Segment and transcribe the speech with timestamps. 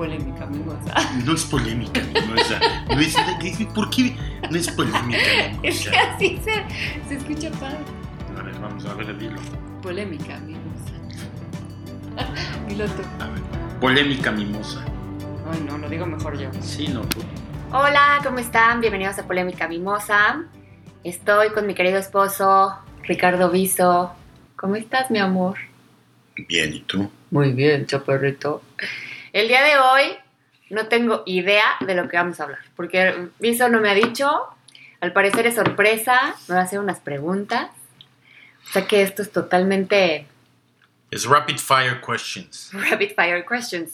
[0.00, 0.94] Polémica Mimosa.
[1.26, 2.58] No es polémica, mimosa.
[2.88, 3.14] No es,
[3.74, 4.16] ¿Por qué
[4.50, 5.18] no es polémica,
[5.62, 6.14] Es que mimosa?
[6.14, 7.76] así se, se escucha padre.
[8.38, 9.38] A ver, vamos a ver el hilo.
[9.82, 10.94] Polémica Mimosa.
[12.66, 13.02] Dilo tú.
[13.22, 13.42] A ver.
[13.78, 14.82] Polémica mimosa.
[15.52, 16.48] Ay, no, lo digo mejor yo.
[16.62, 17.20] Sí, no, tú.
[17.70, 18.80] Hola, ¿cómo están?
[18.80, 20.44] Bienvenidos a Polémica Mimosa.
[21.04, 24.12] Estoy con mi querido esposo, Ricardo Viso.
[24.56, 25.58] ¿Cómo estás, mi amor?
[26.48, 27.10] Bien, ¿y tú?
[27.30, 28.62] Muy bien, chaparrito.
[29.32, 30.16] El día de hoy
[30.70, 34.30] no tengo idea de lo que vamos a hablar, porque Viso no me ha dicho.
[35.00, 37.70] Al parecer es sorpresa, me va a hacer unas preguntas.
[38.68, 40.26] O sea que esto es totalmente
[41.10, 42.70] Es rapid fire questions.
[42.72, 43.92] rapid fire questions.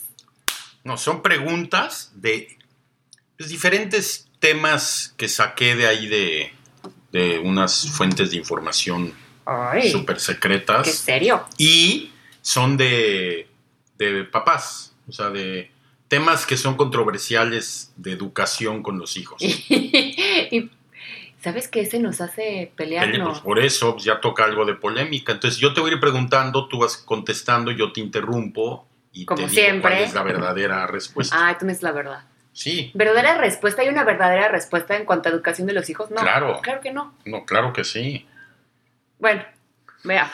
[0.83, 2.57] No, son preguntas de
[3.37, 6.53] pues, diferentes temas que saqué de ahí de,
[7.11, 9.13] de unas fuentes de información
[9.91, 10.93] súper qué secretas.
[10.93, 11.45] serio.
[11.57, 12.11] Y
[12.41, 13.49] son de,
[13.97, 15.71] de papás, o sea, de
[16.07, 19.41] temas que son controversiales de educación con los hijos.
[19.41, 20.71] y
[21.41, 23.41] sabes que ese nos hace Pele- pues, pelearnos.
[23.41, 25.31] por eso pues, ya toca algo de polémica.
[25.33, 29.37] Entonces yo te voy a ir preguntando, tú vas contestando, yo te interrumpo y Como
[29.37, 29.81] te digo siempre.
[29.91, 31.35] cuál es la verdadera respuesta.
[31.47, 32.23] Ay, tú me dices la verdad.
[32.53, 33.83] Sí, ¿Verdadera respuesta?
[33.83, 36.09] ¿Hay una verdadera respuesta en cuanto a educación de los hijos?
[36.09, 36.17] No.
[36.17, 36.59] Claro.
[36.63, 37.13] Claro que no.
[37.25, 38.25] no, claro que sí.
[39.19, 39.43] Bueno,
[40.03, 40.31] veamos.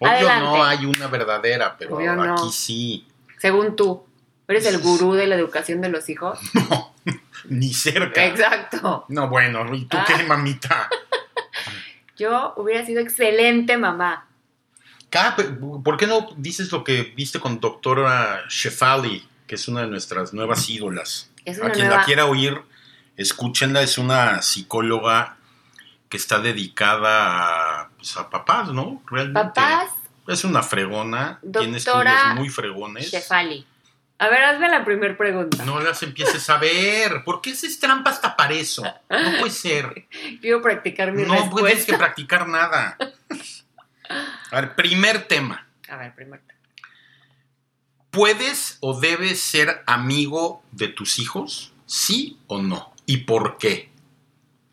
[0.00, 0.44] Obvio Adelante.
[0.44, 2.34] no hay una verdadera, pero Obvio no.
[2.34, 3.06] aquí sí.
[3.38, 4.04] Según tú,
[4.46, 6.38] ¿eres el gurú de la educación de los hijos?
[6.54, 6.94] No,
[7.56, 8.26] ni cerca.
[8.26, 9.06] Exacto.
[9.08, 10.04] No, bueno, ¿y tú Ah.
[10.06, 10.90] qué, mamita?
[12.16, 14.26] Yo hubiera sido excelente mamá.
[15.84, 20.34] ¿Por qué no dices lo que viste con doctora Shefali, que es una de nuestras
[20.34, 21.30] nuevas ídolas?
[21.46, 22.00] Es A una quien nueva...
[22.00, 22.60] la quiera oír,
[23.16, 25.36] escúchenla, es una psicóloga
[26.10, 29.02] que está dedicada a, pues, a papás, ¿no?
[29.10, 29.40] Realmente.
[29.40, 29.90] Papás,
[30.28, 33.10] Es una fregona, tiene Doctora muy fregones.
[33.10, 33.66] Shefali.
[34.20, 35.64] A ver, hazme la primera pregunta.
[35.64, 37.24] No las empieces a ver.
[37.24, 38.82] ¿Por qué haces trampa hasta para eso?
[39.08, 40.06] No puede ser.
[40.40, 41.92] Quiero practicar mi No puedes respuesta.
[41.92, 42.96] que practicar nada.
[44.50, 45.66] A ver, primer tema.
[45.88, 46.42] A ver, primero.
[48.10, 51.72] ¿Puedes o debes ser amigo de tus hijos?
[51.86, 52.92] ¿Sí o no?
[53.06, 53.90] ¿Y por qué?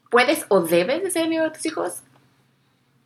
[0.10, 1.94] ¿Puedes o debes de ser amigo de tus hijos?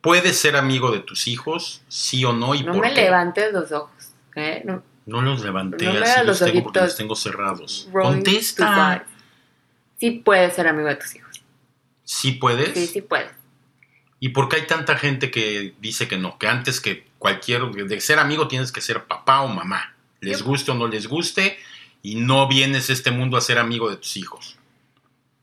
[0.00, 1.82] ¿Puedes ser amigo de tus hijos?
[1.88, 2.54] ¿Sí o no?
[2.54, 3.02] ¿Y No por me qué?
[3.02, 4.12] levantes los ojos.
[4.36, 4.62] ¿eh?
[4.64, 7.88] No, No los levanté, No así los los tengo porque los tengo cerrados.
[7.92, 9.04] Contesta.
[9.98, 11.42] Sí puedes ser amigo de tus hijos.
[12.04, 12.72] ¿Sí puedes?
[12.78, 13.30] Sí, sí puedes.
[14.18, 16.38] ¿Y por qué hay tanta gente que dice que no?
[16.38, 17.62] Que antes que cualquier...
[17.70, 19.94] De ser amigo tienes que ser papá o mamá.
[20.20, 21.58] Les Yo- guste o no les guste.
[22.02, 24.56] Y no vienes a este mundo a ser amigo de tus hijos.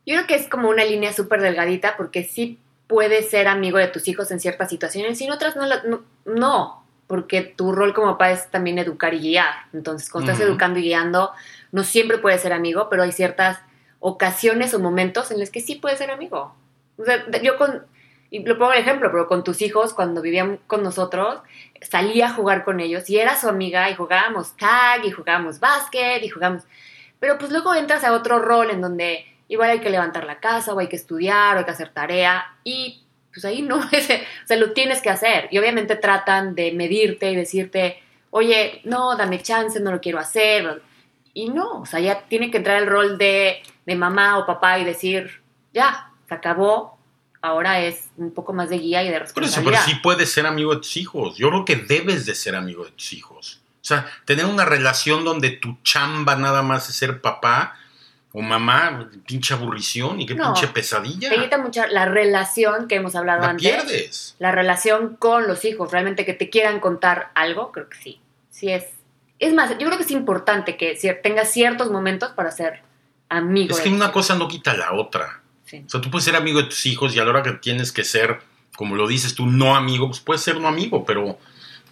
[0.07, 2.57] Yo creo que es como una línea súper delgadita porque sí
[2.87, 6.01] puedes ser amigo de tus hijos en ciertas situaciones y en otras no, la- no,
[6.25, 9.53] no, porque tu rol como papá es también educar y guiar.
[9.73, 11.31] Entonces, cuando estás educando y guiando,
[11.71, 13.59] no siempre puedes ser amigo, pero hay ciertas
[13.99, 16.53] ocasiones o momentos en los que sí puedes ser amigo.
[16.97, 17.85] O sea, de- yo con,
[18.29, 21.39] y lo pongo el ejemplo, pero con tus hijos, cuando vivían con nosotros,
[21.81, 26.23] salía a jugar con ellos y era su amiga y jugábamos tag y jugábamos básquet
[26.23, 26.63] y jugamos...
[27.19, 30.73] Pero pues luego entras a otro rol en donde igual hay que levantar la casa
[30.73, 33.89] o hay que estudiar o hay que hacer tarea y pues ahí no, o
[34.45, 35.47] sea, lo tienes que hacer.
[35.51, 40.81] Y obviamente tratan de medirte y decirte, oye, no, dame chance, no lo quiero hacer.
[41.33, 44.79] Y no, o sea, ya tiene que entrar el rol de, de mamá o papá
[44.79, 46.97] y decir, ya, se acabó,
[47.41, 49.85] ahora es un poco más de guía y de Por eso, pero responsabilidad.
[49.85, 51.37] sí puedes ser amigo de tus hijos.
[51.37, 53.61] Yo creo que debes de ser amigo de tus hijos.
[53.81, 57.77] O sea, tener una relación donde tu chamba nada más es ser papá
[58.33, 61.29] o mamá, pinche aburrición y qué No, pinche pesadilla.
[61.29, 63.67] Te quita mucha la relación que hemos hablado La antes.
[63.67, 64.35] pierdes.
[64.39, 68.21] La relación con los hijos, realmente que te quieran contar algo, creo que sí.
[68.49, 68.85] Sí es.
[69.39, 72.81] Es más, yo creo que es importante que tengas ciertos momentos para ser
[73.29, 73.75] amigo.
[73.75, 75.41] Es que una cosa no quita la otra.
[75.65, 75.83] Sí.
[75.85, 77.91] O sea, tú puedes ser amigo de tus hijos y a la hora que tienes
[77.91, 78.39] que ser,
[78.75, 81.37] como lo dices tú, no amigo, pues puedes ser no amigo, pero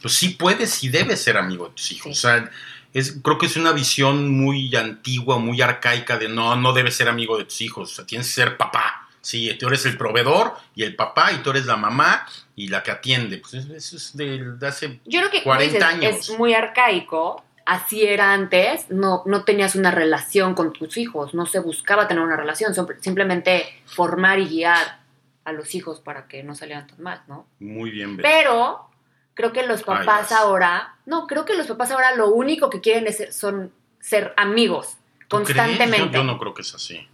[0.02, 2.18] pues sí puedes y debes ser amigo de tus hijos.
[2.20, 2.28] Sí.
[2.28, 2.50] O sea,
[2.96, 7.10] es, creo que es una visión muy antigua, muy arcaica de no, no debes ser
[7.10, 9.10] amigo de tus hijos, o sea, tienes que ser papá.
[9.20, 12.26] Sí, tú eres el proveedor y el papá y tú eres la mamá
[12.56, 13.40] y la que atiende.
[13.40, 15.02] Pues eso es de, de hace...
[15.04, 16.30] Yo creo que como 40 dices, años.
[16.30, 17.44] es muy arcaico.
[17.66, 18.90] Así era antes.
[18.90, 21.34] No, no tenías una relación con tus hijos.
[21.34, 22.74] No se buscaba tener una relación.
[23.02, 25.00] simplemente formar y guiar
[25.44, 27.48] a los hijos para que no salieran tan mal, ¿no?
[27.60, 28.18] Muy bien.
[28.18, 28.90] Pero
[29.36, 33.06] creo que los papás ahora, no, creo que los papás ahora lo único que quieren
[33.08, 34.98] es ser, son ser amigos
[35.30, 36.08] constantemente.
[36.18, 37.08] Yo, yo no creo que es así.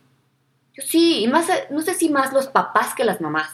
[0.73, 3.49] Yo sí, y más, no sé si más los papás que las mamás.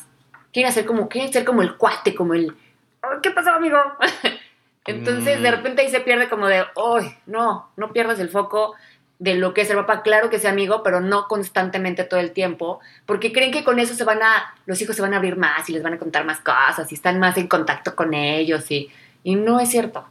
[0.54, 2.56] Quieren ser como, quieren ser como el cuate, como el,
[3.02, 3.78] "Ay, ¿qué pasó, amigo?
[4.86, 5.44] Entonces, Mm.
[5.44, 7.18] de repente ahí se pierde como de, ¡ay!
[7.26, 8.76] No, no pierdas el foco
[9.20, 10.04] de lo que es el papá.
[10.04, 13.94] Claro que sea amigo, pero no constantemente todo el tiempo, porque creen que con eso
[13.94, 16.26] se van a, los hijos se van a abrir más y les van a contar
[16.26, 18.90] más cosas y están más en contacto con ellos y,
[19.24, 20.06] y no es cierto.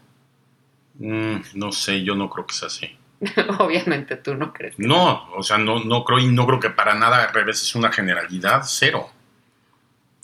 [0.99, 2.97] Mm, no sé, yo no creo que sea así.
[3.58, 4.79] Obviamente tú no crees.
[4.79, 7.75] No, o sea, no, no creo y no creo que para nada al revés es
[7.75, 9.11] una generalidad, cero.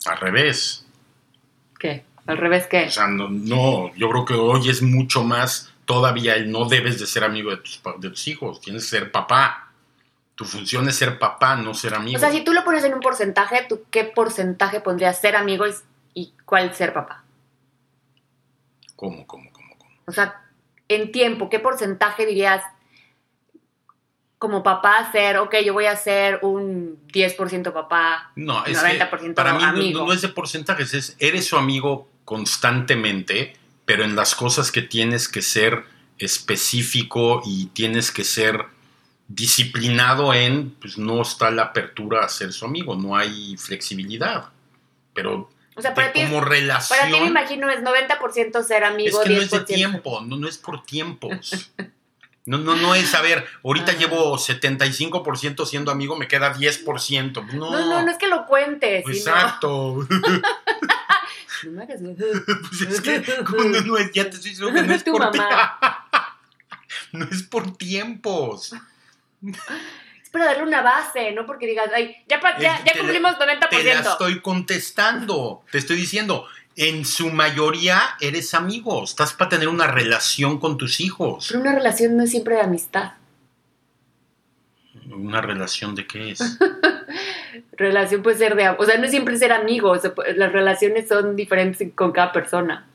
[0.05, 0.85] Al revés.
[1.79, 2.03] ¿Qué?
[2.25, 2.85] Al revés, ¿qué?
[2.85, 7.07] O sea, no, no, yo creo que hoy es mucho más todavía no debes de
[7.07, 9.71] ser amigo de tus, de tus hijos, tienes que ser papá.
[10.35, 12.17] Tu función es ser papá, no ser amigo.
[12.17, 15.67] O sea, si tú lo pones en un porcentaje, ¿tú qué porcentaje pondrías ser amigo
[15.67, 15.73] y,
[16.13, 17.23] y cuál ser papá?
[18.95, 19.91] ¿Cómo, cómo, cómo, cómo?
[20.07, 20.41] O sea,
[20.87, 22.63] en tiempo, ¿qué porcentaje dirías
[24.39, 28.31] como papá ser, ok, yo voy a ser un 10% papá?
[28.35, 29.99] No, es 90% que para mí amigo.
[30.01, 33.53] No, no es de porcentajes, es eres su amigo constantemente,
[33.93, 35.83] pero en las cosas que tienes que ser
[36.17, 38.65] específico y tienes que ser
[39.27, 44.45] disciplinado en, pues no está la apertura a ser su amigo, no hay flexibilidad.
[45.13, 46.97] Pero O sea, de para ti, es- como relación...
[46.97, 49.43] para ti me imagino es 90% ser Es amigo, que no 10%.
[49.43, 51.71] es de tiempo, no, no es por tiempos.
[52.45, 53.99] No, no, no es, a ver, ahorita Ajá.
[54.01, 57.53] llevo 75% siendo amigo, me queda 10%.
[57.53, 59.05] No, No, no, no es que lo cuentes.
[59.05, 60.05] sino- Exacto.
[61.65, 61.99] No me hagas-
[62.69, 64.11] Pues es que, ¿cómo no, es?
[64.13, 65.79] Ya te estoy diciendo que no es Tu por mamá.
[67.11, 68.73] No es por tiempos.
[70.23, 73.69] Es para darle una base, no porque digas, ay, ya, pa- ya, ya cumplimos 90%.
[73.69, 75.63] Te la estoy contestando.
[75.71, 79.03] Te estoy diciendo, en su mayoría eres amigo.
[79.03, 81.45] Estás para tener una relación con tus hijos.
[81.47, 83.13] Pero una relación no es siempre de amistad.
[85.11, 86.39] ¿Una relación de qué es?
[87.77, 88.69] Relación puede ser de...
[88.69, 90.01] O sea, no siempre ser amigos.
[90.35, 92.87] Las relaciones son diferentes con cada persona.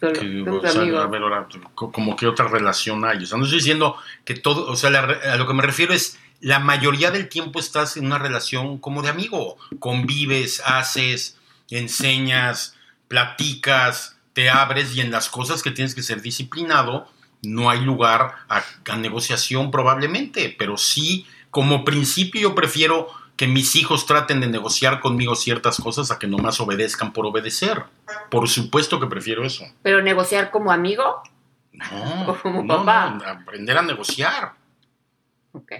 [0.00, 1.10] Solo, Que, somos o sea, amigos.
[1.10, 3.22] ver, ahora, como que otra relación hay.
[3.22, 5.92] O sea, no estoy diciendo que todo, o sea, la a lo que me refiero
[5.92, 9.56] es, la mayoría del tiempo estás en una relación como de amigo.
[9.80, 11.36] Convives, haces,
[11.70, 12.76] enseñas,
[13.08, 17.08] platicas, te abres y en las cosas que tienes que ser disciplinado,
[17.42, 23.74] no hay lugar a, a negociación probablemente, pero sí, como principio yo prefiero que mis
[23.76, 27.84] hijos traten de negociar conmigo ciertas cosas a que nomás obedezcan por obedecer.
[28.30, 29.64] Por supuesto que prefiero eso.
[29.82, 31.22] Pero negociar como amigo,
[31.72, 33.10] No, Como no, papá.
[33.10, 34.52] no, aprender a negociar.
[35.52, 35.72] ok.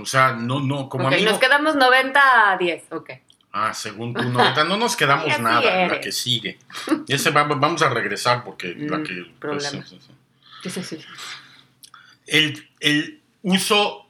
[0.00, 1.30] O sea, no, no, como ok, amigo.
[1.30, 3.10] nos quedamos 90 a 10, ok.
[3.52, 6.58] Ah, según tú, no, ahorita no nos quedamos nada, la que sigue.
[7.06, 9.14] Ese va- vamos a regresar porque la Mm, que.
[9.14, 9.38] pues,
[9.70, 9.86] problema.
[9.86, 10.98] sí, sí.
[12.26, 14.03] El, el uso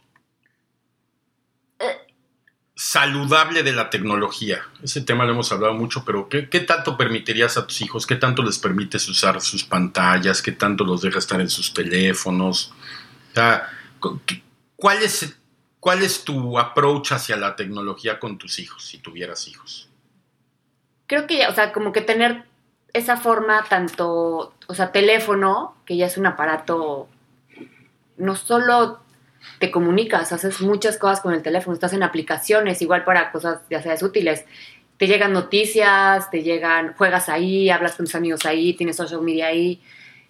[2.85, 4.69] saludable de la tecnología.
[4.83, 8.07] Ese tema lo hemos hablado mucho, pero ¿qué, qué tanto permitirías a tus hijos?
[8.07, 10.43] ¿Qué tanto les permites usar sus pantallas?
[10.43, 12.75] ¿Qué tanto los dejas estar en sus teléfonos?
[13.31, 13.71] O sea,
[14.77, 15.35] ¿cuál es,
[15.81, 19.89] ¿Cuál es tu approach hacia la tecnología con tus hijos, si tuvieras hijos?
[21.07, 22.45] Creo que ya, o sea, como que tener
[22.93, 27.09] esa forma tanto, o sea, teléfono, que ya es un aparato,
[28.19, 29.04] no solo
[29.59, 33.83] te comunicas, haces muchas cosas con el teléfono, estás en aplicaciones, igual para cosas ya
[33.83, 34.45] seas útiles.
[34.97, 39.49] Te llegan noticias, te llegan, juegas ahí, hablas con tus amigos ahí, tienes social media
[39.49, 39.83] ahí.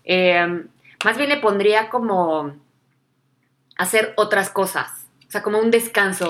[0.04, 0.64] Eh,
[1.04, 2.54] más bien le pondría como
[3.76, 6.28] hacer otras cosas, o sea, como un descanso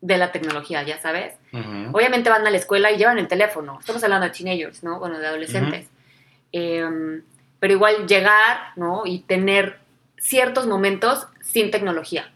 [0.00, 1.34] de la tecnología, ya sabes.
[1.92, 3.78] Obviamente van a la escuela y llevan el teléfono.
[3.78, 4.98] Estamos hablando de teenagers, ¿no?
[4.98, 5.88] Bueno, de adolescentes.
[6.52, 7.20] Eh,
[7.60, 9.02] pero igual llegar, ¿no?
[9.04, 9.78] Y tener
[10.20, 12.30] ciertos momentos sin tecnología.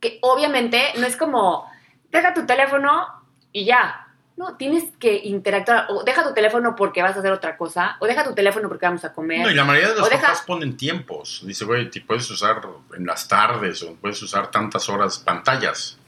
[0.00, 1.70] Que obviamente no es como,
[2.10, 3.06] deja tu teléfono
[3.52, 4.00] y ya.
[4.36, 5.86] No, tienes que interactuar.
[5.90, 7.96] O deja tu teléfono porque vas a hacer otra cosa.
[8.00, 9.42] O deja tu teléfono porque vamos a comer.
[9.42, 11.42] No, y la mayoría de los deja- papás ponen tiempos.
[11.46, 12.60] Dice, güey, te puedes usar
[12.96, 15.98] en las tardes o puedes usar tantas horas pantallas.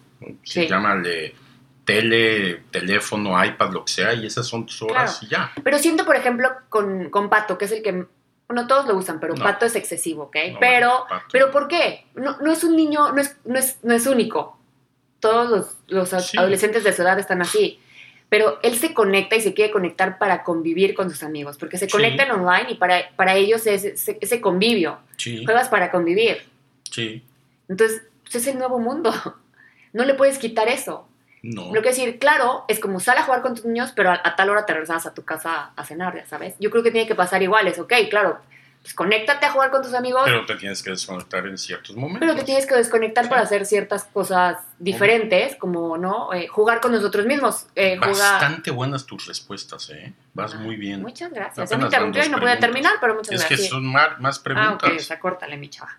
[0.42, 0.66] Se Sí.
[0.66, 1.36] llámale
[1.84, 5.52] tele, teléfono, iPad, lo que sea, y esas son tus horas y ya.
[5.62, 8.06] Pero siento, por ejemplo, con, con Pato, que es el que...
[8.48, 9.42] Bueno, todos lo usan, pero No.
[9.44, 10.36] Pato es excesivo, ¿ok?
[10.52, 11.04] No, pero...
[11.08, 11.22] bueno.
[11.32, 12.06] ¿Pero por qué?
[12.14, 14.58] No, no es un niño, no es, no es, no es único.
[15.20, 15.76] Todos los,
[16.12, 16.38] los Sí.
[16.38, 17.80] adolescentes de su edad están así.
[18.28, 21.86] Pero él se conecta y se quiere conectar para convivir con sus amigos, porque se
[21.86, 21.92] Sí.
[21.92, 24.98] conectan online y para, para ellos es ese, ese convivio.
[25.16, 26.38] Sí, Juegas para convivir.
[26.90, 27.24] sí.
[27.68, 29.12] Entonces, pues, es el nuevo mundo.
[29.92, 31.08] No le puedes quitar eso.
[31.54, 31.72] No.
[31.74, 34.34] Lo que decir, claro, es como sal a jugar con tus niños, pero a, a
[34.36, 36.54] tal hora te regresas a tu casa a cenar, ya sabes.
[36.58, 38.40] Yo creo que tiene que pasar iguales, ok, claro.
[38.82, 41.94] pues conéctate a jugar con tus amigos, pero, Pero te tienes que desconectar en ciertos
[41.96, 42.36] momentos.
[42.36, 43.30] te tienes que desconectar Sí.
[43.30, 46.32] para hacer ciertas cosas diferentes, como, ¿no?
[46.34, 48.10] Eh, jugar con nosotros mismos, eh, jugar...
[48.10, 50.12] Bastante buenas tus respuestas, ¿eh?
[50.34, 51.02] Vas muy bien.
[51.02, 51.70] Muchas gracias.
[51.70, 52.60] Apenas me interrumpió y no podía preguntas.
[52.60, 53.70] terminar, pero muchas es que gracias.
[53.70, 54.90] son más, más ah, preguntas.
[54.90, 55.96] ok, o sea, córtale, mi chava.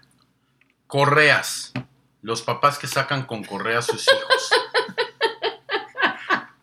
[0.88, 1.74] Correas.
[2.22, 4.50] Los papás que sacan con correa a sus hijos.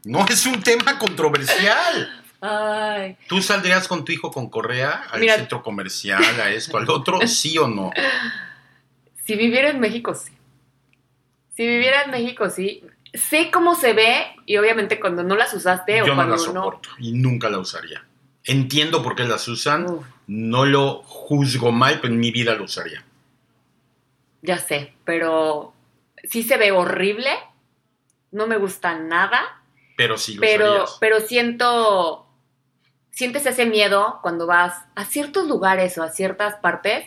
[0.04, 2.22] no es un tema controversial.
[2.40, 6.88] Ay, ¿Tú saldrías con tu hijo con correa al Mira- centro comercial, a esto, al
[6.90, 7.26] otro?
[7.26, 7.90] ¿Sí o no?
[9.24, 10.32] si viviera en México, sí.
[11.56, 12.84] Si viviera en México, sí.
[13.14, 16.42] Sé cómo se ve y obviamente cuando no las usaste o Yo no cuando la
[16.42, 18.04] soporto y nunca la usaría.
[18.42, 22.64] Entiendo por qué las usan, Uf, no lo juzgo mal, pero en mi vida lo
[22.64, 23.04] usaría.
[24.42, 25.72] ya sé, pero
[26.28, 27.30] sí se ve horrible.
[28.32, 29.62] No me gusta nada.
[29.96, 30.96] Pero sí lo pero, usarías.
[31.00, 32.26] pero siento,
[33.10, 37.06] sientes ese miedo cuando vas a ciertos lugares o a ciertas partes.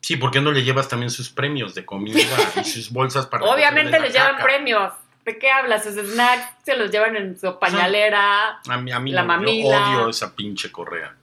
[0.00, 2.18] Sí, ¿por qué no le llevas también sus premios de comida
[2.60, 4.92] y sus bolsas para Obviamente les llevan premios.
[5.24, 5.84] ¿De qué hablas?
[5.84, 8.58] Sus snacks se los llevan en su pañalera.
[8.66, 9.92] A mí, a mí La no, mamila.
[9.92, 11.14] yo odio esa pinche correa.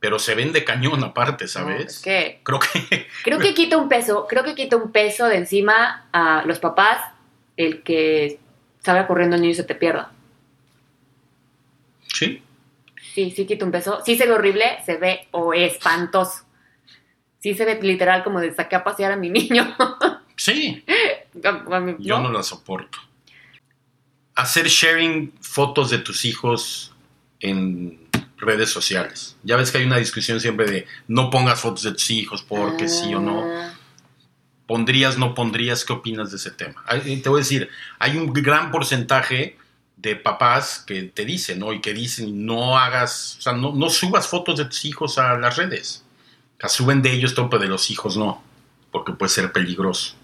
[0.00, 1.86] Pero se vende cañón aparte, ¿sabes?
[1.86, 5.36] es que Creo que creo que quita un peso, creo que quita un peso de
[5.36, 6.98] encima a los papás
[7.56, 8.40] el que
[8.84, 10.12] salga corriendo el niño y se te pierda.
[12.12, 12.42] sí.
[13.14, 14.00] Sí, sí quita un peso.
[14.04, 16.42] Sí se ve horrible, se ve o espantoso.
[17.38, 19.72] Sí se ve literal como de saqué a pasear a mi niño.
[20.36, 20.84] Sí,
[21.44, 22.24] A- yo ¿no?
[22.24, 22.98] no la soporto.
[24.34, 26.92] Hacer sharing fotos de tus hijos
[27.38, 28.00] en
[28.38, 29.36] redes sociales.
[29.44, 32.88] Ya ves que hay una discusión siempre de no pongas fotos de tus hijos porque
[32.88, 33.44] sí o no.
[34.66, 35.84] ¿Pondrías, no pondrías?
[35.84, 36.82] ¿Qué opinas de ese tema?
[36.86, 37.68] Hay- Te voy a decir,
[37.98, 39.58] hay un gran porcentaje
[39.96, 41.72] de papás que te dicen, ¿no?
[41.72, 45.36] Y que dicen, no hagas, o sea, no, no subas fotos de tus hijos a
[45.38, 46.04] las redes.
[46.68, 48.42] Suben de ellos pero de los hijos no,
[48.90, 50.14] porque puede ser peligroso.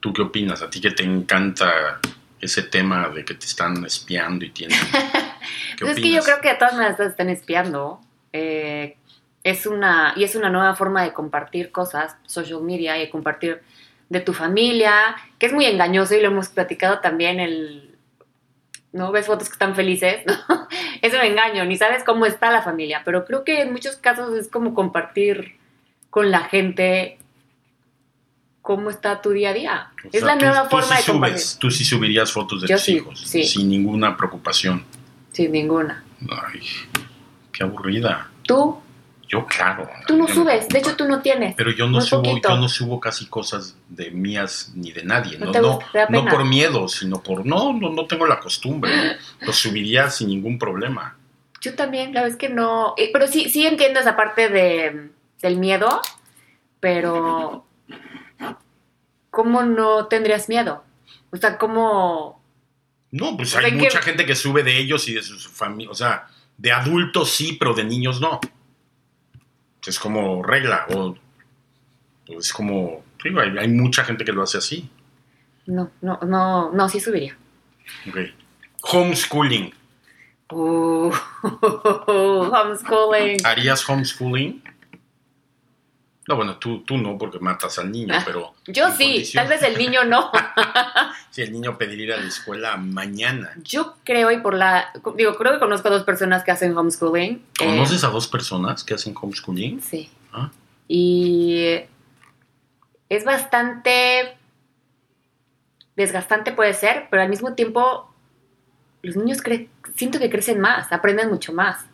[0.00, 0.60] ¿Tú qué opinas?
[0.62, 2.00] A ti que te encanta
[2.40, 4.78] ese tema de que te están espiando y tienen...
[5.76, 8.00] ¿Qué Pues es que yo creo que de todas maneras te están espiando.
[8.32, 8.96] Eh,
[9.42, 13.62] es una, y es una nueva forma de compartir cosas, social media, y de compartir
[14.08, 17.90] de tu familia, que es muy engañoso y lo hemos platicado también el...
[18.92, 19.10] ¿No?
[19.10, 20.34] Ves fotos que están felices, ¿no?
[21.02, 24.36] Es un engaño, ni sabes cómo está la familia, pero creo que en muchos casos
[24.36, 25.56] es como compartir
[26.10, 27.18] con la gente
[28.62, 29.90] cómo está tu día a día.
[30.04, 31.38] O es sea, la tú- nueva tú forma sí de compartir.
[31.40, 33.44] subes, Tú sí subirías fotos de Yo tus sí, hijos, sí.
[33.44, 34.84] sin ninguna preocupación.
[35.32, 36.04] Sin ninguna.
[36.30, 36.60] Ay,
[37.52, 38.30] qué aburrida.
[38.44, 38.80] Tú,
[39.34, 39.88] Yo, claro.
[40.06, 41.54] tú no subes, de hecho tú no tienes.
[41.56, 42.50] Pero yo no, subo, poquito.
[42.50, 45.38] yo no subo casi cosas de mías ni de nadie.
[45.38, 47.44] No por miedo, sino por.
[47.44, 48.92] No, no, no tengo la costumbre.
[49.40, 51.16] Lo subiría sin ningún problema.
[51.60, 52.94] Yo también, la verdad es que no.
[52.96, 55.10] eh, Pero sí, sí entiendo esa parte de,
[55.42, 56.00] del miedo,
[56.80, 57.64] pero
[59.30, 60.84] ¿cómo no tendrías miedo?
[61.30, 62.40] O sea, ¿cómo.
[63.10, 65.48] No, pues O sea, hay que- mucha gente que sube de ellos y de sus
[65.48, 65.92] familias.
[65.92, 68.40] O sea, de adultos sí, pero de niños no.
[69.86, 70.86] Es como regla.
[70.94, 71.16] O
[72.26, 73.04] es como.
[73.22, 74.88] sí, hay, hay mucha gente que lo hace así.
[75.66, 77.36] No, no, no, no, sí subiría.
[78.08, 78.18] Ok.
[78.82, 79.72] Homeschooling.
[80.50, 81.10] Uh,
[82.06, 83.38] homeschooling.
[83.44, 84.62] ¿Harías homeschooling?
[86.26, 88.54] No, bueno, tú, tú no, porque matas al niño, Ah, pero.
[88.66, 90.30] Yo sí, condición- tal vez el niño no.
[91.30, 93.52] Si el niño pediría ir a la escuela mañana.
[93.62, 94.90] Yo creo, y por la.
[95.16, 97.44] Digo, creo que conozco a dos personas que hacen homeschooling.
[97.60, 99.80] eh, ¿Conoces a dos personas que hacen homeschooling?
[99.82, 100.10] Sí.
[100.32, 100.50] Ah.
[100.88, 101.80] Y
[103.08, 104.36] es bastante
[105.96, 108.12] desgastante puede ser, pero al mismo tiempo
[109.02, 109.38] los niños
[109.96, 111.84] siento que crecen más, aprenden mucho más.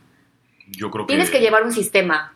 [0.69, 1.13] Yo creo que.
[1.13, 2.35] Tienes que llevar un sistema,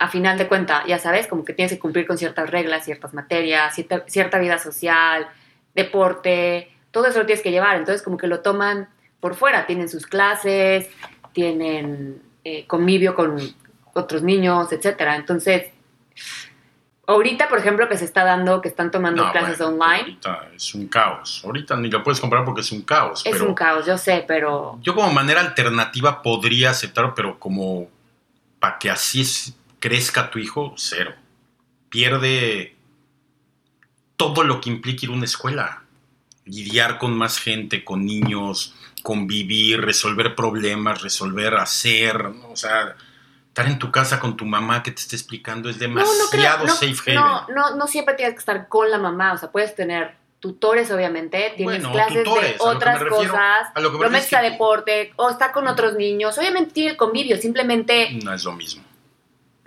[0.00, 3.12] a final de cuenta, ya sabes, como que tienes que cumplir con ciertas reglas, ciertas
[3.14, 5.28] materias, cierta, cierta vida social,
[5.74, 7.76] deporte, todo eso lo tienes que llevar.
[7.76, 8.88] Entonces como que lo toman
[9.20, 10.88] por fuera, tienen sus clases,
[11.32, 13.36] tienen eh, convivio con
[13.92, 15.16] otros niños, etcétera.
[15.16, 15.66] Entonces,
[17.06, 20.48] ahorita, por ejemplo, que se está dando, que están tomando No, clases bueno, online, Ahorita
[20.54, 21.42] es un caos.
[21.44, 23.22] Ahorita ni lo puedes comprar porque es un caos.
[23.26, 27.88] es pero un caos, yo sé, pero Yo como manera alternativa podría aceptarlo, pero como
[28.58, 31.14] para que así es- crezca tu hijo, cero.
[31.88, 32.76] Pierde
[34.16, 35.82] todo lo que implica ir a una escuela.
[36.44, 42.50] Lidiar con más gente, con niños, convivir, resolver problemas, resolver, hacer, ¿no?
[42.50, 42.96] o sea,
[43.48, 45.94] estar en tu casa con tu mamá que te esté explicando es no, no
[46.30, 47.14] creo, demasiado safe haven.
[47.14, 50.90] no, no, no siempre tienes que estar con la mamá, o sea, puedes tener tutores,
[50.90, 54.10] obviamente, tienes Bueno, clases tutores, de otras refiero- cosas, a lo que me lo refiero
[54.10, 58.32] metes es a deporte, o está con otros niños, obviamente tiene el convivio, simplemente No
[58.34, 58.82] es lo mismo.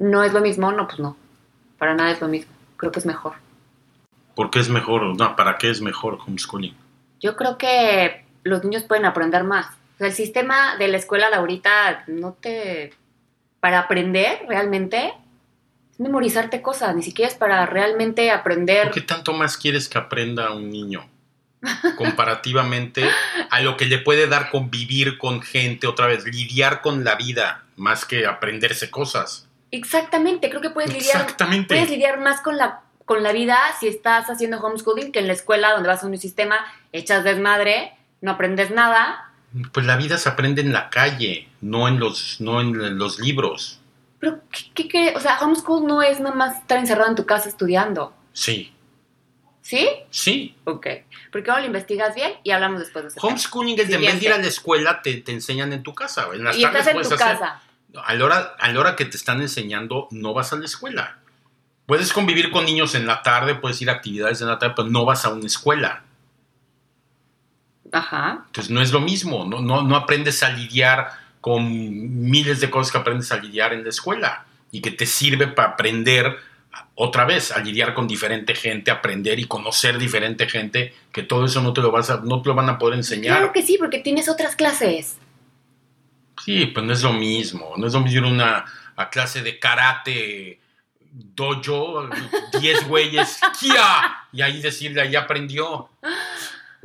[0.04, 1.16] No es lo mismo, no, pues no.
[1.78, 2.52] Para nada es lo mismo.
[2.76, 3.34] Creo que es mejor.
[4.36, 5.18] ¿Por qué es mejor?
[5.18, 6.76] No, ¿para qué es mejor homeschooling?
[7.22, 9.68] Yo creo que los niños pueden aprender más.
[9.68, 12.94] O sea, el sistema de la escuela de ahorita no te...
[13.62, 15.14] Para aprender realmente
[15.94, 18.88] es memorizarte cosas, ni siquiera es para realmente aprender.
[18.88, 21.08] ¿Por qué tanto más quieres que aprenda un niño?
[21.96, 23.10] Comparativamente
[23.50, 27.64] a lo que le puede dar convivir con gente, otra vez, lidiar con la vida,
[27.78, 29.48] más que aprenderse cosas.
[29.78, 31.36] Exactamente, creo que puedes lidiar,
[31.68, 35.34] puedes lidiar más con la, con la vida si estás haciendo homeschooling que en la
[35.34, 39.32] escuela donde vas a un sistema, echas desmadre, no aprendes nada.
[39.72, 43.80] Pues la vida se aprende en la calle, no en los, no en los libros.
[44.20, 45.14] Pero, ¿qué, qué, qué?
[45.16, 48.14] O sea, homeschool no es nada más estar encerrado en tu casa estudiando.
[48.32, 48.74] Sí,
[49.62, 49.90] ¿Sí?
[50.12, 50.56] sí.
[50.66, 50.88] Ok.
[51.32, 53.26] Porque ahora lo investigas bien y hablamos después de eso.
[53.26, 55.96] Homeschooling es de en vez de ir a la escuela, te, te enseñan en tu
[55.96, 56.28] casa.
[56.34, 57.62] En las Y estás en tu hacer- casa.
[58.04, 61.20] A la, hora, a la hora que te están enseñando, no vas a la escuela.
[61.86, 64.90] Puedes convivir con niños en la tarde, puedes ir a actividades en la tarde, pero
[64.90, 66.04] no vas a una escuela.
[67.92, 68.44] Ajá.
[68.48, 71.70] Entonces no es lo mismo, no, no, no aprendes a lidiar con
[72.30, 75.70] miles de cosas que aprendes a lidiar en la escuela y que te sirve para
[75.70, 76.38] aprender
[76.96, 81.62] otra vez a lidiar con diferente gente, aprender y conocer diferente gente, que todo eso
[81.62, 83.38] no te lo vas a, no te lo van a poder enseñar.
[83.38, 85.18] Claro que sí, porque tienes otras clases.
[86.44, 87.74] Sí, pues no es lo mismo.
[87.78, 90.60] No es lo mismo ir a una a clase de karate,
[91.12, 92.08] dojo,
[92.60, 94.28] 10 güeyes, ¡kia!
[94.32, 95.90] Y ahí decirle, ahí aprendió.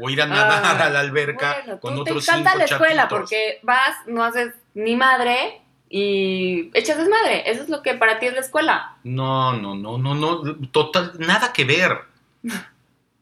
[0.00, 2.58] O ir a nadar Ah, a la alberca Bueno, con tú otros te encanta cinco
[2.58, 3.18] la escuela chatitos.
[3.18, 5.60] porque vas, no haces ni madre
[5.90, 7.50] y echas desmadre.
[7.50, 8.94] Eso es lo que para ti es la escuela.
[9.02, 10.42] No, no, no, no, no.
[10.70, 11.98] Total, nada que ver.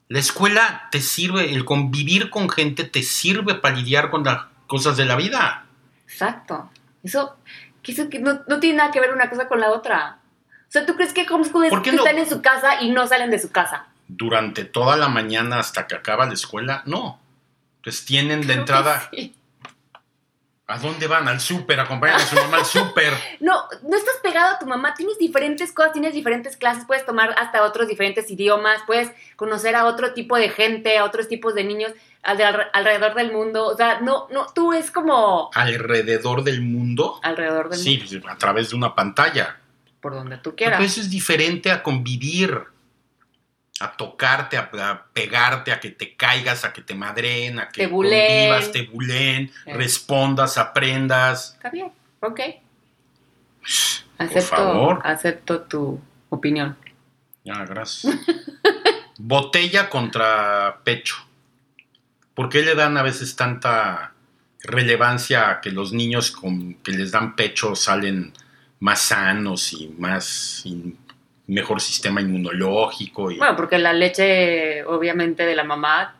[0.09, 4.97] La escuela te sirve, el convivir con gente te sirve para lidiar con las cosas
[4.97, 5.66] de la vida.
[6.09, 6.71] Exacto.
[7.03, 7.37] Eso,
[7.83, 10.19] que eso que no, no tiene nada que ver una cosa con la otra.
[10.69, 12.03] O sea, ¿tú crees que homeschoolers ¿Por qué que no?
[12.05, 13.87] están en su casa y no salen de su casa?
[14.09, 17.21] Durante toda la mañana hasta que acaba la escuela, no.
[17.83, 19.09] Pues tienen la Creo que entrada.
[19.13, 19.35] sí.
[20.69, 21.29] ¿A dónde van?
[21.29, 23.13] Al súper, acompañan a su mamá al súper.
[23.39, 23.55] No,
[23.89, 27.63] no estás pegado a tu mamá, tienes diferentes cosas, tienes diferentes clases, puedes tomar hasta
[27.63, 31.93] otros diferentes idiomas, puedes conocer a otro tipo de gente, a otros tipos de niños
[32.27, 33.67] al- de alre- alrededor del mundo.
[33.67, 37.19] O sea, no, no, tú es como Alrededor del mundo.
[37.23, 39.59] alrededor del Sí, mundo, pues, a través de una pantalla.
[40.01, 40.83] por donde tú Pero quieras.
[40.83, 42.61] eso es diferente a convivir.
[43.81, 47.87] A tocarte, a, a pegarte, a que te caigas, a que te madren, a que
[47.87, 49.73] Te convivas, te bulen, Sí.
[49.73, 51.53] respondas, aprendas.
[51.57, 52.41] Está bien, ok.
[54.19, 55.01] Acepto, favor.
[55.05, 56.77] acepto tu opinión.
[57.45, 58.15] Ya, gracias.
[59.19, 61.17] Botella contra pecho.
[62.37, 64.13] ¿Por qué le dan a veces tanta
[64.63, 68.35] relevancia a que los niños con, que les dan pecho salen
[68.79, 70.95] más sanos y más y
[71.47, 73.31] mejor sistema inmunológico?
[73.31, 76.17] Y, Bueno, porque la leche, obviamente, de la mamá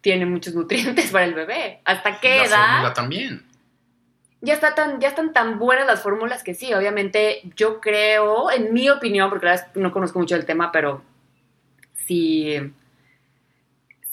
[0.00, 1.80] tiene muchos nutrientes para el bebé.
[1.84, 2.70] ¿Hasta qué la edad?
[2.70, 3.46] fórmula también.
[4.40, 8.74] ya está tan, ya están tan buenas las fórmulas que sí, obviamente yo creo, en
[8.74, 11.04] mi opinión, porque la verdad es que no conozco mucho el tema, pero
[12.04, 12.58] si,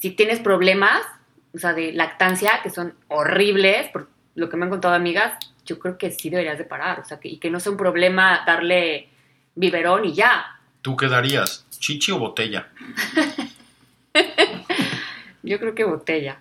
[0.02, 1.04] si tienes problemas,
[1.54, 5.34] o sea, de lactancia, que son horribles, por lo que me han contado amigas,
[5.64, 7.78] yo creo que sí deberías de parar, o sea, que, y que no sea un
[7.78, 9.10] problema darle
[9.54, 10.60] biberón y ya.
[10.82, 11.68] ¿Tú qué darías?
[11.70, 12.70] ¿Chichi o botella?
[15.44, 16.40] Yo creo que botella.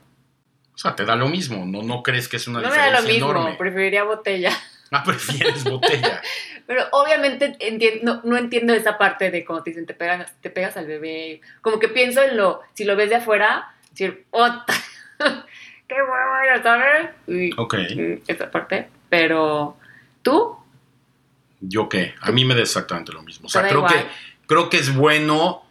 [0.74, 1.66] O sea, te da lo mismo.
[1.66, 3.56] No, no crees que es una No me da lo diferencia mismo, enorme.
[3.58, 4.52] preferiría botella.
[4.92, 6.20] Ah, prefieres botella.
[6.66, 10.76] Pero obviamente enti- no, entiendo esa parte de cuando te dicen te pegas, te pegas
[10.76, 11.40] al bebé.
[11.62, 14.64] Como que pienso en lo, si lo ves de afuera, decir, ¡Ota!
[15.88, 15.96] ¡Qué
[16.57, 17.11] ya sabes!
[17.26, 17.74] Y- Ok.
[17.90, 18.88] y esa parte.
[19.09, 19.76] Pero,
[20.22, 20.57] ¿tú?
[21.61, 22.14] ¿Yo qué?
[22.20, 23.46] A mí me da exactamente lo mismo.
[23.46, 24.07] O sea, creo que,
[24.46, 25.62] creo que es bueno,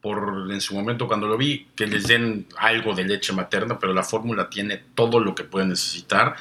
[0.00, 3.92] por en su momento cuando lo vi, que les den algo de leche materna, pero
[3.94, 6.36] la fórmula tiene todo lo que puede necesitar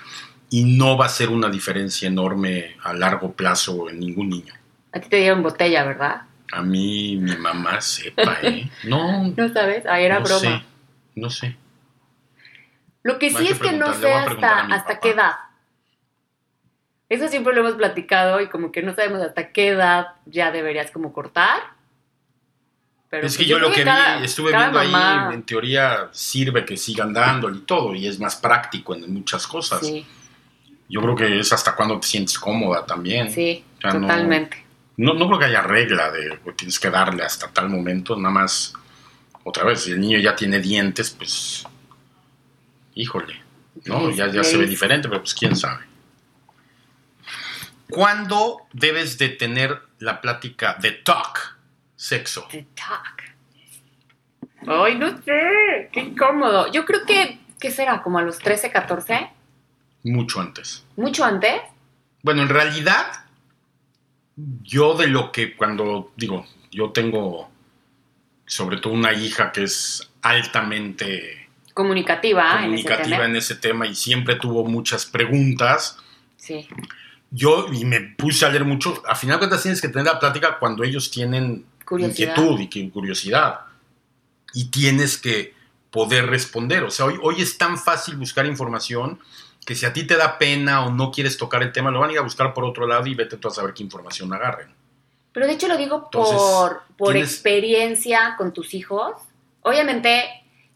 [0.50, 4.54] y no va a ser una diferencia enorme a largo plazo en ningún niño.
[4.94, 6.22] A ti te dieron botella, ¿verdad?
[6.54, 8.70] A mí, mi mamá sepa, ¿eh?
[8.86, 10.40] No, No sabes, ahí era no broma.
[10.40, 10.62] sé,
[11.16, 11.56] no sé.
[13.04, 15.32] Lo que sí que es que no sé hasta, hasta qué edad.
[17.10, 20.92] Eso siempre lo hemos platicado y como que no sabemos hasta qué edad ya deberías
[20.92, 21.62] como cortar.
[23.10, 26.10] Pero es que pues yo, lo que cada- vi, estuve viendo mamá- ahí, en teoría
[26.12, 29.80] sirve que sigan dándole y todo, y es más práctico en muchas cosas.
[29.88, 30.06] Sí,
[30.90, 33.32] Yo creo que es hasta cuando te sientes cómoda también.
[33.32, 34.66] sí, O sea, no- totalmente.
[34.98, 38.32] No, no creo que haya regla de que tienes que darle hasta tal momento, nada
[38.34, 38.74] más,
[39.44, 41.64] otra vez, si el niño ya tiene dientes, pues,
[42.96, 43.40] híjole,
[43.86, 44.10] ¿no?
[44.10, 45.86] Ya ya se ve diferente, pero pues quién sabe.
[47.90, 51.58] ¿Cuándo debes de tener la plática de talk,
[51.96, 52.48] sexo?
[52.52, 53.24] The talk.
[54.68, 55.90] Ay, no sé.
[55.94, 56.70] Qué incómodo.
[56.72, 58.02] Yo creo que, ¿qué será?
[58.02, 59.30] ¿Como a los 13, 14?
[60.12, 60.84] Mucho antes.
[60.96, 61.62] ¿Mucho antes?
[62.24, 63.26] Bueno, en realidad,
[64.64, 67.50] yo de lo que cuando digo, yo tengo
[68.46, 72.60] sobre todo una hija que es altamente Comunicativa.
[72.62, 73.26] comunicativa en ese tema.
[73.26, 75.98] en ese tema y siempre tuvo muchas preguntas.
[76.38, 76.68] Sí.
[77.30, 79.04] Yo y me puse a leer mucho.
[79.08, 82.36] A final de cuentas tienes que tener la plática cuando ellos tienen Curiosidad.
[82.38, 83.60] inquietud y curiosidad.
[84.54, 85.54] Y tienes que
[85.92, 86.84] poder responder.
[86.84, 89.20] O sea, hoy, hoy es tan fácil buscar información
[89.68, 92.10] que si a ti te da pena o no quieres tocar el tema, lo van
[92.10, 94.74] a ir a buscar por otro lado y vete tú a saber qué información agarren.
[95.34, 99.14] Pero de hecho lo digo Entonces, por, por tienes- experiencia con tus hijos.
[99.62, 100.24] Obviamente,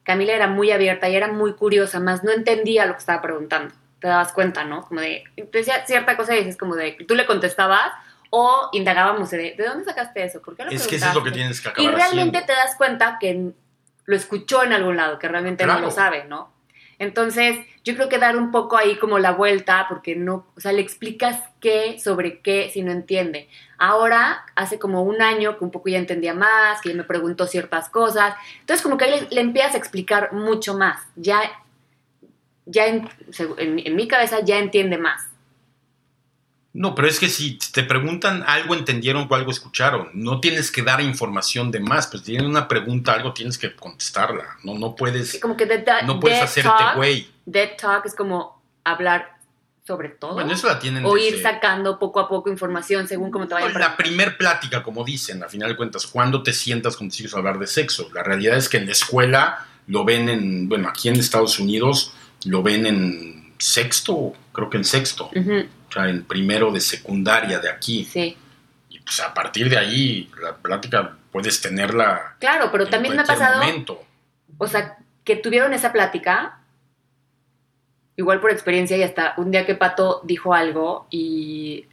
[0.03, 3.73] Camila era muy abierta y era muy curiosa, más no entendía lo que estaba preguntando.
[4.01, 4.81] Te dabas cuenta, ¿no?
[4.81, 5.23] Como de,
[5.53, 7.93] decía cierta cosa y dices como de, tú le contestabas
[8.29, 10.41] o indagábamos de, ¿de dónde sacaste eso?
[10.41, 11.39] ¿Por qué lo Es que eso es lo que preguntaste?".
[11.39, 12.53] tienes que Y acabar realmente haciendo.
[12.53, 13.51] te das cuenta que
[14.05, 16.51] lo escuchó en algún lado, que realmente no lo sabe, ¿no?
[17.01, 20.71] Entonces, yo creo que dar un poco ahí como la vuelta, porque no, o sea,
[20.71, 23.49] le explicas qué, sobre qué, si no entiende.
[23.79, 27.47] Ahora, hace como un año que un poco ya entendía más, que ya me preguntó
[27.47, 28.35] ciertas cosas.
[28.59, 31.01] Entonces, como que le, le empiezas a explicar mucho más.
[31.15, 31.41] Ya,
[32.65, 33.09] ya en,
[33.57, 35.27] en- en mi cabeza ya entiende más.
[36.73, 40.09] No, pero es que si te preguntan algo, entendieron o algo escucharon.
[40.13, 42.07] No tienes que dar información de más.
[42.07, 44.57] Pues tienen una pregunta, algo tienes que contestarla.
[44.63, 47.29] No, no puedes, Como que de, no puedes hacerte talk- güey.
[47.45, 49.37] Dead talk es como hablar
[49.85, 50.35] sobre todo.
[50.35, 53.73] Bueno, eso la tienen o ir sacando poco a poco información según cómo te vayan
[53.73, 57.19] No, la primer plática, como dicen, a final de cuentas, cuando te sientas con tus
[57.19, 58.07] hijos a hablar de sexo.
[58.13, 62.13] La realidad es que en la escuela lo ven en, bueno, aquí en Estados Unidos
[62.45, 67.59] lo ven en sexto, creo que en sexto, Ujú, o sea, en primero de secundaria
[67.59, 68.05] de aquí.
[68.05, 68.37] Sí,
[68.89, 73.21] Y pues a partir de ahí, la plática puedes tenerla claro, pero en también me
[73.21, 74.03] ha pasado, momento.
[74.57, 76.59] o sea, que tuvieron esa plática,
[78.15, 81.85] igual por experiencia y hasta un día que Pato dijo algo y,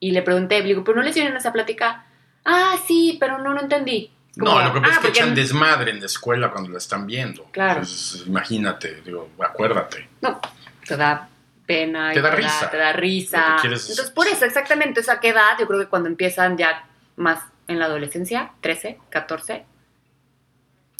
[0.00, 2.06] y le pregunté, le digo, pero no les dieron esa plática.
[2.44, 4.10] Ah, sí, pero no, no entendí.
[4.36, 6.78] No, lo que pasa "Ah, es que porque echan desmadre en la escuela cuando la
[6.78, 7.44] están viendo.
[7.52, 7.80] Claro.
[7.80, 10.08] Entonces, imagínate, digo, acuérdate.
[10.20, 10.40] No,
[10.86, 11.28] te da
[11.66, 12.12] pena.
[12.12, 12.70] y Te da risa.
[12.70, 13.48] te da risa.
[13.50, 15.56] Lo que quieres es- Entonces, por eso, exactamente, o sea, ¿qué edad?
[15.58, 19.64] Yo creo que cuando empiezan ya más en la adolescencia, 13, 14.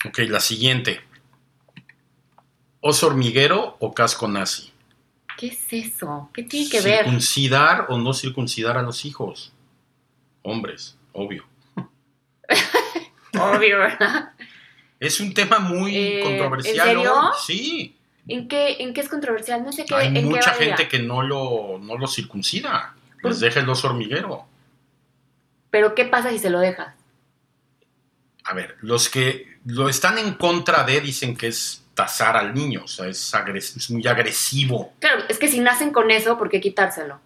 [0.06, 1.00] Ok, la siguiente.
[2.80, 4.70] ¿Oso hormiguero o casco nazi?
[5.38, 6.30] ¿Qué es eso?
[6.32, 7.04] ¿Qué tiene que ver?
[7.04, 9.52] ¿Circuncidar o no circuncidar a los hijos?
[10.42, 11.44] Hombres, obvio.
[13.36, 14.32] Obvio, ¿verdad?
[15.00, 16.88] Es un tema muy Eh, controversial.
[16.88, 17.14] ¿en serio?
[17.44, 17.96] Sí.
[18.28, 19.62] ¿En qué, ¿En qué es controversial?
[19.64, 20.76] No sé qué, Hay en qué mucha varía.
[20.76, 22.94] gente que no lo, no lo circuncida.
[23.20, 24.46] Por- Les deja el oso hormiguero.
[25.70, 26.94] Pero ¿qué pasa si se lo dejas?
[28.44, 32.82] A ver, los que lo están en contra de dicen que es tasar al niño,
[32.84, 34.92] o sea, es, agres- es muy agresivo.
[34.98, 37.20] Claro, es que si nacen con eso, ¿por qué quitárselo?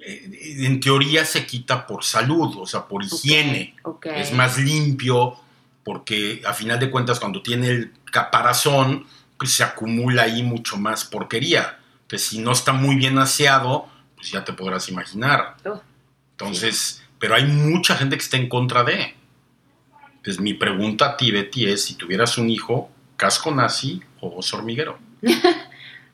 [0.00, 3.74] Eh, En teoría se quita por salud, o sea, por higiene.
[3.82, 4.06] Ok.
[4.06, 5.36] Es más limpio
[5.84, 9.06] porque a final de cuentas cuando tiene el caparazón,
[9.38, 11.78] pues se acumula ahí mucho más porquería.
[12.08, 15.56] Que si no está muy bien aseado, pues ya te podrás imaginar.
[15.64, 15.80] Oh,
[16.32, 19.14] Entonces, pero hay mucha gente que está en contra de.
[20.16, 24.56] Entonces, mi pregunta a ti, Betty, es si tuvieras un hijo, casco nazi o oso
[24.56, 24.98] hormiguero.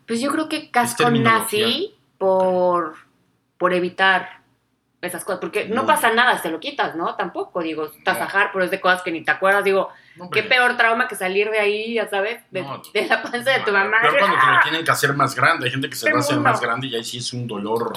[0.04, 2.96] Pues yo creo que casco nazi por,
[3.56, 4.41] por evitar
[5.02, 5.40] esas cosas.
[5.40, 5.86] Porque no No.
[5.86, 7.14] pasa nada, si te lo quitas, ¿no?
[7.16, 9.64] Tampoco, digo, tasajar, pero es de cosas que ni te acuerdas.
[9.64, 12.80] Digo, No, qué peor trauma que salir de ahí, ya sabes, de, No.
[12.94, 13.98] de la panza de tu mamá.
[14.00, 15.66] Peor cuando te lo tienen que hacer más grande.
[15.66, 17.92] Hay gente que se lo hace más grande y ahí sí es un dolor,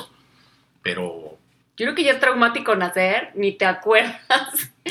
[0.82, 1.38] pero
[1.78, 4.22] Yo creo que ya es traumático nacer, ni te acuerdas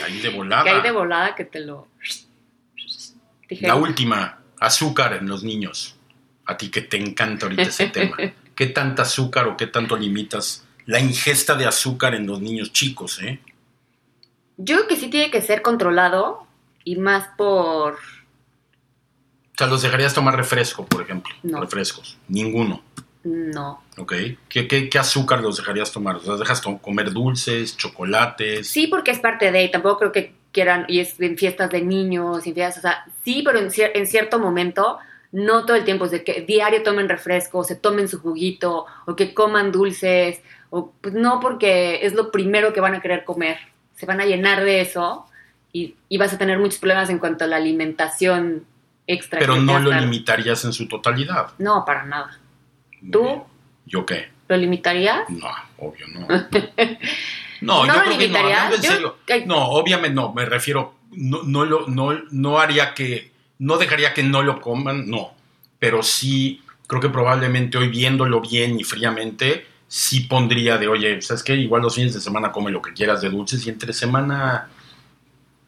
[0.04, 0.64] ahí de volada.
[0.64, 1.88] que hay de volada que te lo...
[3.60, 5.96] La última, azúcar en los niños.
[6.46, 8.16] A ti que te encanta ahorita ese tema.
[8.54, 13.20] ¿Qué tanta azúcar o qué tanto limitas la ingesta de azúcar en los niños chicos,
[13.22, 13.40] eh?
[14.56, 16.46] Yo creo que sí tiene que ser controlado
[16.84, 17.94] y más por...
[17.94, 21.34] O sea, los dejarías tomar refresco, por ejemplo.
[21.42, 21.60] No.
[21.60, 22.18] Refrescos.
[22.28, 22.82] Ninguno.
[23.24, 23.82] No.
[23.96, 24.12] ¿Ok?
[24.48, 26.16] ¿Qué, qué, qué azúcar los dejarías tomar?
[26.16, 28.68] O sea, dejas to- comer dulces, chocolates.
[28.68, 31.82] Sí, porque es parte de, y tampoco creo que quieran, y es en fiestas de
[31.82, 34.98] niños, en fiestas, o sea, sí, pero en, cier- en cierto momento,
[35.32, 38.86] no todo el tiempo, es de que diario tomen refresco, o se tomen su juguito,
[39.06, 40.40] o que coman dulces,
[40.76, 43.58] o pues no porque es lo primero que van a querer comer,
[43.94, 45.24] se van a llenar de eso
[45.72, 48.64] y, y vas a tener muchos problemas en cuanto a la alimentación
[49.06, 49.38] extra.
[49.38, 51.52] pero que no lo que limitarías en su totalidad.
[51.58, 52.40] No, para nada.
[53.00, 53.22] Muy ¿Tú?
[53.22, 53.42] bien.
[53.86, 54.30] ¿Yo qué?
[54.48, 55.30] ¿Lo limitarías?
[55.30, 55.46] No,
[55.78, 56.26] obvio, no.
[57.60, 58.58] No, ¿No yo lo creo que no, limitarías?
[58.64, 59.46] hablando en Yo-.
[59.46, 64.24] No, obviamente no, me refiero, no, no, lo, no, no haría que, no dejaría que
[64.24, 65.32] no lo coman, no.
[65.78, 71.44] Pero sí, creo que probablemente hoy viéndolo bien y fríamente, sí pondría de, oye, ¿sabes
[71.44, 71.54] qué?
[71.54, 74.68] Igual los fines de semana come lo que quieras de dulces y entre semana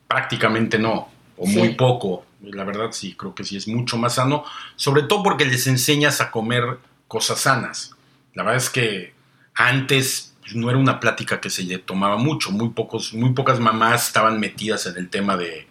[0.08, 1.56] prácticamente no, o Sí.
[1.56, 2.26] muy poco.
[2.42, 6.20] La verdad sí, creo que sí es mucho más sano, sobre todo porque les enseñas
[6.20, 7.92] a comer cosas sanas.
[8.34, 9.14] La verdad es que
[9.54, 13.60] antes pues, no era una plática que se le tomaba mucho, muy, pocos, muy pocas
[13.60, 15.68] mamás estaban metidas en el tema de,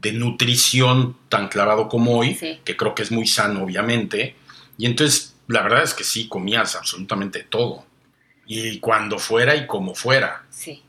[0.00, 2.60] de nutrición tan clavado como hoy, Sí.
[2.64, 4.36] que creo que es muy sano, obviamente.
[4.76, 7.84] Y entonces, la verdad es que sí, comías absolutamente todo.
[8.48, 10.42] Y cuando fuera y como fuera.
[10.50, 10.82] Sí.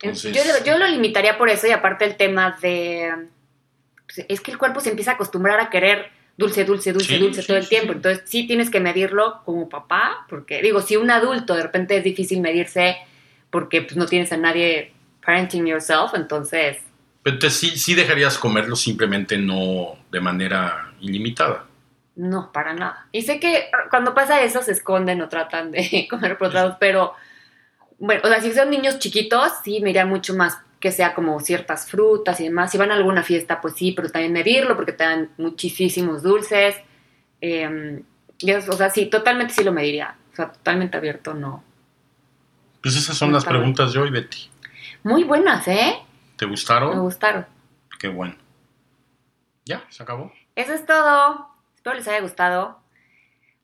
[0.00, 3.10] Entonces- yo, yo lo limitaría por eso y aparte el tema de...
[4.06, 7.18] pues, Es que el cuerpo se empieza a acostumbrar a querer dulce, dulce, dulce, Sí,
[7.18, 7.92] dulce sí, todo el sí, tiempo.
[7.92, 12.04] Entonces sí tienes que medirlo como papá, porque digo, si un adulto de repente es
[12.04, 12.96] difícil medirse
[13.50, 14.92] porque pues, no tienes a nadie
[15.24, 16.78] parenting yourself, entonces
[17.22, 21.66] Pero entonces sí, sí dejarías comerlo simplemente no de manera ilimitada.
[22.16, 23.06] No, para nada.
[23.12, 26.76] Y sé que cuando pasa eso se esconden o tratan de comer por otro lado,
[26.80, 27.12] pero
[27.98, 31.40] bueno, o sea, si son niños chiquitos, sí me iría mucho más que sea como
[31.40, 32.70] ciertas frutas y demás.
[32.70, 36.76] Si van a alguna fiesta, pues sí, pero también medirlo porque te dan muchísimos dulces.
[37.40, 38.02] Eh,
[38.38, 40.16] y es- o sea, sí, totalmente sí lo mediría.
[40.32, 41.64] O sea, totalmente abierto, no.
[42.82, 44.50] Pues esas son las preguntas de hoy, Betty.
[45.04, 45.96] Muy buenas, ¿eh?
[46.36, 47.00] ¿Te Me gustaron?
[47.00, 47.46] gustaron.
[47.98, 48.34] Qué bueno.
[49.64, 50.32] Ya, se acabó.
[50.54, 51.48] Eso es todo.
[51.84, 52.80] Espero les haya gustado.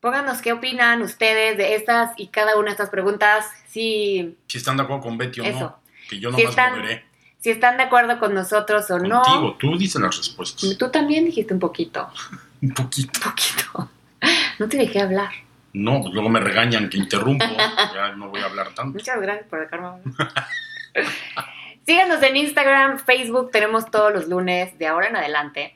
[0.01, 3.47] Pónganos qué opinan ustedes de estas y cada una de estas preguntas.
[3.67, 5.59] Si, Si están de acuerdo con Betty o Eso.
[5.59, 5.79] no.
[6.11, 7.05] Que yo Si nomás están- moveré.
[7.39, 9.55] si están de acuerdo con nosotros o Contigo, no.
[9.55, 10.77] tú dices las respuestas.
[10.77, 12.11] Tú también dijiste un poquito.
[12.61, 13.11] Un poquito.
[13.25, 13.91] Un poquito.
[14.59, 15.31] No te dejé hablar.
[15.73, 17.43] No, luego me regañan que interrumpo.
[17.95, 18.93] ya no voy a hablar tanto.
[18.99, 20.03] Muchas gracias por dejarme hablar.
[21.87, 23.51] Síganos en Instagram, Facebook.
[23.51, 25.75] Tenemos todos los lunes de ahora en adelante.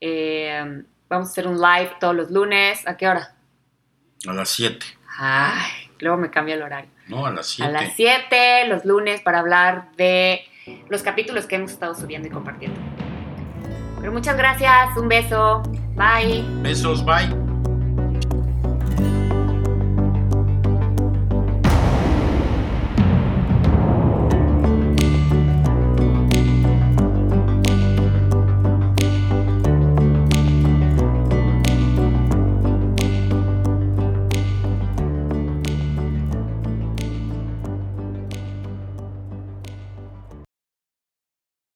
[0.00, 2.86] Eh, vamos a hacer un live todos los lunes.
[2.86, 3.34] ¿A qué hora?
[4.26, 4.84] A las 7.
[5.18, 6.90] Ay, luego me cambia el horario.
[7.08, 7.72] No, a las A 7.
[7.72, 10.42] las 7, los lunes, para hablar de
[10.88, 12.80] los capítulos que hemos estado subiendo y compartiendo.
[14.00, 15.62] Pero muchas gracias, un beso,
[15.94, 16.44] bye.
[16.62, 17.41] Besos, bye.